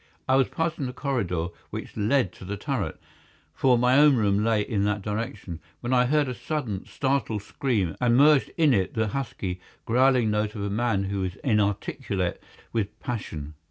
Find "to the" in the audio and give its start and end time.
2.33-2.57